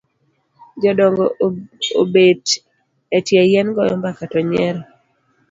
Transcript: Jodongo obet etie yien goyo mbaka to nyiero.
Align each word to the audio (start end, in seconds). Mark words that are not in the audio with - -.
Jodongo 0.81 1.25
obet 2.01 2.43
etie 3.17 3.41
yien 3.51 3.67
goyo 3.75 3.93
mbaka 3.99 4.23
to 4.31 4.39
nyiero. 4.47 4.81